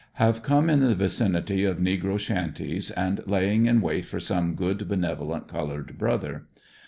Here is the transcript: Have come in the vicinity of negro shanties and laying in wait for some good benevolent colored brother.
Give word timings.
Have 0.13 0.41
come 0.41 0.67
in 0.67 0.79
the 0.79 0.95
vicinity 0.95 1.63
of 1.63 1.77
negro 1.77 2.17
shanties 2.17 2.89
and 2.89 3.21
laying 3.27 3.67
in 3.67 3.81
wait 3.81 4.05
for 4.05 4.19
some 4.19 4.55
good 4.55 4.89
benevolent 4.89 5.47
colored 5.47 5.95
brother. 5.99 6.47